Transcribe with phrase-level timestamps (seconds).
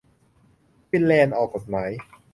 [0.89, 1.89] ฟินแลนด์ออกกฎหมาย